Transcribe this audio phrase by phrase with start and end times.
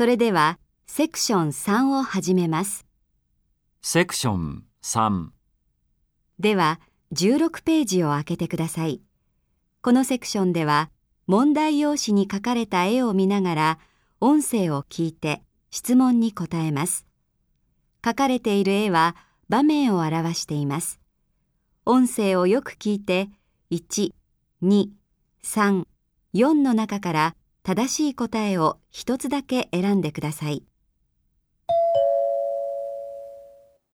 [0.00, 2.86] それでは、セクション3を始めます。
[3.82, 5.28] セクション3
[6.38, 6.80] では、
[7.12, 9.02] 16ページを開けてください。
[9.82, 10.88] このセクションでは、
[11.26, 13.78] 問題用紙に描かれた絵を見ながら、
[14.22, 17.04] 音声を聞いて質問に答えます。
[18.00, 19.16] 描かれている絵は
[19.50, 20.98] 場面を表しています。
[21.84, 23.28] 音声をよく聞いて、
[23.70, 24.14] 1、
[24.62, 24.88] 2、
[25.44, 25.84] 3、
[26.32, 30.64] 4の中から正しい答えを一つだけ選んでください。